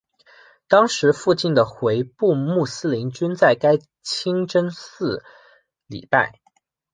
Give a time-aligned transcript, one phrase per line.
[0.67, 5.23] 当时附近的回部穆斯林均在该清真寺
[5.85, 6.39] 礼拜。